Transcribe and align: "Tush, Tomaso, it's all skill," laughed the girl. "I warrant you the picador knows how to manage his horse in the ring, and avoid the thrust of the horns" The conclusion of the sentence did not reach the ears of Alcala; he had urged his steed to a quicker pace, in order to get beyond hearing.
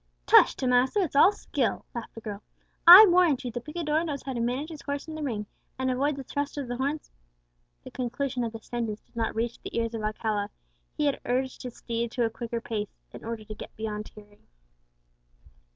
"Tush, 0.25 0.55
Tomaso, 0.55 0.99
it's 1.01 1.15
all 1.15 1.31
skill," 1.31 1.85
laughed 1.93 2.15
the 2.15 2.21
girl. 2.21 2.41
"I 2.87 3.05
warrant 3.07 3.45
you 3.45 3.51
the 3.51 3.61
picador 3.61 4.03
knows 4.03 4.23
how 4.23 4.33
to 4.33 4.39
manage 4.39 4.69
his 4.69 4.81
horse 4.81 5.07
in 5.07 5.13
the 5.13 5.21
ring, 5.21 5.45
and 5.77 5.91
avoid 5.91 6.15
the 6.15 6.23
thrust 6.23 6.57
of 6.57 6.67
the 6.67 6.77
horns" 6.77 7.11
The 7.83 7.91
conclusion 7.91 8.43
of 8.43 8.51
the 8.51 8.61
sentence 8.63 9.01
did 9.01 9.15
not 9.15 9.35
reach 9.35 9.59
the 9.61 9.77
ears 9.77 9.93
of 9.93 10.01
Alcala; 10.01 10.49
he 10.97 11.05
had 11.05 11.21
urged 11.23 11.61
his 11.61 11.77
steed 11.77 12.09
to 12.13 12.25
a 12.25 12.31
quicker 12.31 12.59
pace, 12.59 12.95
in 13.13 13.23
order 13.23 13.43
to 13.45 13.53
get 13.53 13.75
beyond 13.75 14.07
hearing. 14.07 14.47